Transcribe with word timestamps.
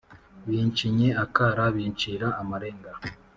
bincinye 0.47 1.07
akara 1.23 1.63
bincira 1.75 2.27
amarenga 2.41 2.91